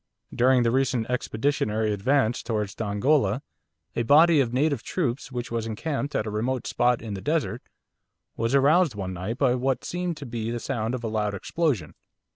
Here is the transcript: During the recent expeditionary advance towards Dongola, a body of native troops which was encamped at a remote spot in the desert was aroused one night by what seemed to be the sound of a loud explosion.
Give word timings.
During 0.33 0.63
the 0.63 0.71
recent 0.71 1.07
expeditionary 1.11 1.93
advance 1.93 2.41
towards 2.41 2.73
Dongola, 2.73 3.43
a 3.95 4.01
body 4.01 4.39
of 4.39 4.51
native 4.51 4.81
troops 4.81 5.31
which 5.31 5.51
was 5.51 5.67
encamped 5.67 6.15
at 6.15 6.25
a 6.25 6.31
remote 6.31 6.65
spot 6.65 7.03
in 7.03 7.13
the 7.13 7.21
desert 7.21 7.61
was 8.35 8.55
aroused 8.55 8.95
one 8.95 9.13
night 9.13 9.37
by 9.37 9.53
what 9.53 9.85
seemed 9.85 10.17
to 10.17 10.25
be 10.25 10.49
the 10.49 10.59
sound 10.59 10.95
of 10.95 11.03
a 11.03 11.07
loud 11.07 11.35
explosion. 11.35 11.93